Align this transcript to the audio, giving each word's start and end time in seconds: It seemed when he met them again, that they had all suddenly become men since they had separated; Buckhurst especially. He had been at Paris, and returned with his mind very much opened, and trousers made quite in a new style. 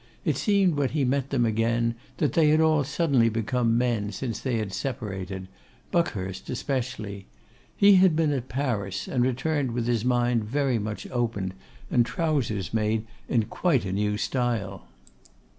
It 0.25 0.35
seemed 0.35 0.77
when 0.77 0.89
he 0.89 1.05
met 1.05 1.29
them 1.29 1.45
again, 1.45 1.93
that 2.17 2.33
they 2.33 2.49
had 2.49 2.59
all 2.59 2.83
suddenly 2.83 3.29
become 3.29 3.77
men 3.77 4.11
since 4.11 4.39
they 4.39 4.57
had 4.57 4.73
separated; 4.73 5.47
Buckhurst 5.91 6.49
especially. 6.49 7.27
He 7.77 7.97
had 7.97 8.15
been 8.15 8.31
at 8.31 8.49
Paris, 8.49 9.07
and 9.07 9.21
returned 9.23 9.73
with 9.73 9.85
his 9.85 10.03
mind 10.03 10.43
very 10.43 10.79
much 10.79 11.05
opened, 11.11 11.53
and 11.91 12.03
trousers 12.03 12.73
made 12.73 13.05
quite 13.51 13.85
in 13.85 13.89
a 13.89 13.93
new 13.93 14.17
style. 14.17 14.87